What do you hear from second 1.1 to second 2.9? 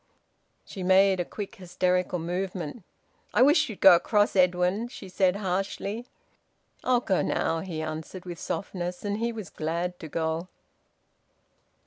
a quick hysterical movement.